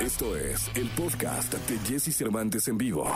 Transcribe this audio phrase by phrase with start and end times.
[0.00, 3.06] Esto es el podcast de Jesse Cervantes en vivo.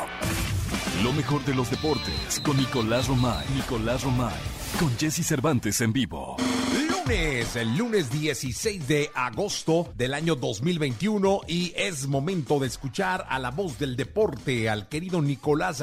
[1.02, 3.46] Lo mejor de los deportes con Nicolás Romay.
[3.54, 4.34] Nicolás Romay.
[4.78, 6.36] Con Jesse Cervantes en vivo.
[7.06, 13.38] Lunes, el lunes 16 de agosto del año 2021 y es momento de escuchar a
[13.38, 15.82] la voz del deporte, al querido Nicolás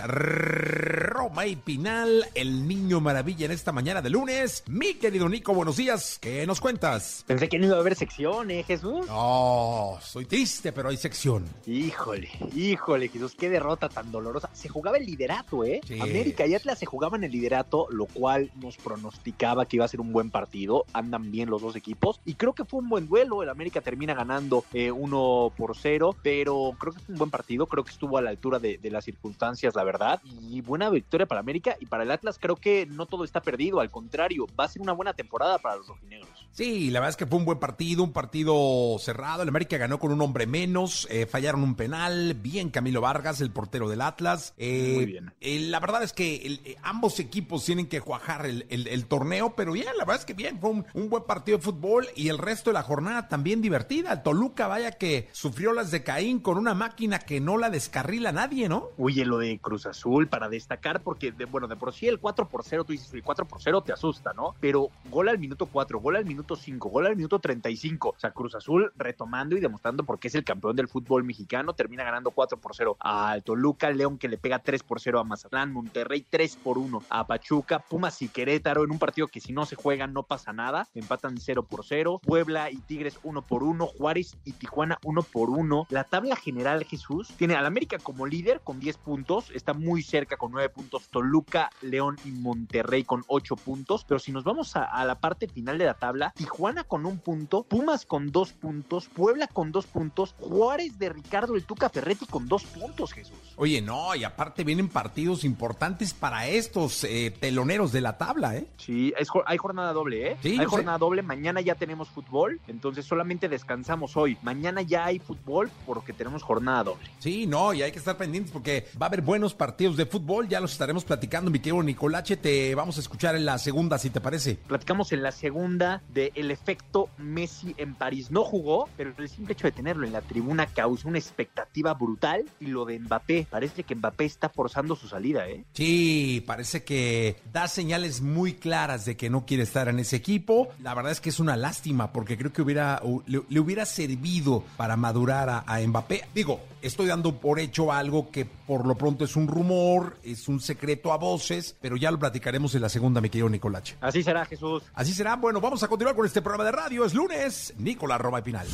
[1.22, 4.64] Romay Pinal, el niño maravilla en esta mañana de lunes.
[4.68, 7.24] Mi querido Nico, buenos días, ¿qué nos cuentas?
[7.28, 9.06] Pensé que no iba a haber sección, ¿eh, Jesús?
[9.08, 11.46] Oh, soy triste, pero hay sección.
[11.68, 14.50] Híjole, híjole, Jesús, qué derrota tan dolorosa.
[14.54, 15.82] Se jugaba el liderato, ¿eh?
[15.88, 16.00] Sí.
[16.02, 20.02] América y Atlas se jugaban el liderato, lo cual nos pronosticaba que iba a ser
[20.02, 20.86] un buen partido.
[20.92, 23.44] Andan bien los dos equipos y creo que fue un buen duelo.
[23.44, 27.68] El América termina ganando eh, 1 por 0, pero creo que fue un buen partido.
[27.68, 30.20] Creo que estuvo a la altura de, de las circunstancias, la verdad.
[30.50, 32.38] Y buena victoria para América y para el Atlas.
[32.40, 35.76] Creo que no todo está perdido, al contrario, va a ser una buena temporada para
[35.76, 36.30] los rojinegros.
[36.54, 39.44] Sí, la verdad es que fue un buen partido, un partido cerrado.
[39.44, 42.34] El América ganó con un hombre menos, eh, fallaron un penal.
[42.36, 44.54] Bien Camilo Vargas, el portero del Atlas.
[44.58, 45.34] Eh, Muy bien.
[45.42, 49.06] eh, la verdad es que el- eh, ambos equipos tienen que cuajar el, el- el
[49.06, 52.08] torneo, pero bien, la verdad es que bien, fue un, un buen partido de fútbol
[52.16, 54.14] y el resto de la jornada también divertida.
[54.14, 58.32] El Toluca, vaya que sufrió las de Caín con una máquina que no la descarrila
[58.32, 58.90] nadie, ¿no?
[58.98, 62.48] Oye, lo de Cruz Azul para destacar, porque, de, bueno, de por sí el 4
[62.48, 64.56] por 0, tú dices, el 4 por 0 te asusta, ¿no?
[64.60, 68.10] Pero gol al minuto 4, gol al minuto 5, gol al minuto 35.
[68.10, 71.74] O sea, Cruz Azul retomando y demostrando por qué es el campeón del fútbol mexicano,
[71.74, 75.24] termina ganando 4 por 0 al Toluca, León que le pega 3 por 0 a
[75.24, 79.54] Mazatlán, Monterrey 3 por 1 a Pachuca, Pumas y Querétaro en un partido que si
[79.54, 83.64] no se juegan no pasa nada, empatan 0 por 0, Puebla y Tigres 1 por
[83.64, 85.88] 1, Juárez y Tijuana 1 por 1.
[85.90, 90.38] La tabla general, Jesús, tiene al América como líder con 10 puntos, está muy cerca
[90.38, 94.84] con 9 puntos, Toluca, León y Monterrey con 8 puntos, pero si nos vamos a,
[94.84, 99.08] a la parte final de la tabla, Tijuana con un punto, Pumas con 2 puntos,
[99.08, 103.38] Puebla con 2 puntos, Juárez de Ricardo el Tuca Ferretti con 2 puntos, Jesús.
[103.56, 108.68] Oye, no, y aparte vienen partidos importantes para estos eh, teloneros de la tabla, ¿eh?
[108.78, 110.38] Sí, es hay jornada doble, ¿eh?
[110.42, 110.66] Sí, hay sé.
[110.66, 111.22] jornada doble.
[111.22, 114.38] Mañana ya tenemos fútbol, entonces solamente descansamos hoy.
[114.42, 117.10] Mañana ya hay fútbol porque tenemos jornada doble.
[117.20, 120.48] Sí, no, y hay que estar pendientes porque va a haber buenos partidos de fútbol,
[120.48, 124.10] ya los estaremos platicando, mi querido Nicolache, te vamos a escuchar en la segunda, si
[124.10, 124.56] te parece.
[124.56, 128.32] Platicamos en la segunda de el efecto Messi en París.
[128.32, 132.46] No jugó, pero el simple hecho de tenerlo en la tribuna causó una expectativa brutal.
[132.60, 135.64] Y lo de Mbappé, parece que Mbappé está forzando su salida, ¿eh?
[135.74, 140.70] Sí, parece que da señales muy claras de que no quiere estar en ese equipo.
[140.82, 143.86] La verdad es que es una lástima porque creo que hubiera, u- le, le hubiera
[143.86, 146.24] servido para madurar a, a Mbappé.
[146.34, 150.60] Digo, estoy dando por hecho algo que por lo pronto es un rumor, es un
[150.72, 153.96] secreto a voces, pero ya lo platicaremos en la segunda, mi querido Nicolache.
[154.02, 154.84] Así será, Jesús.
[154.94, 155.36] Así será.
[155.36, 157.06] Bueno, vamos a continuar con este programa de radio.
[157.06, 157.74] Es lunes.
[157.78, 158.68] Nicolás Roma y Pinal.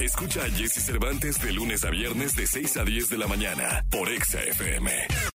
[0.00, 3.84] Escucha a Jesse Cervantes de lunes a viernes de 6 a 10 de la mañana
[3.90, 5.33] por Exa FM.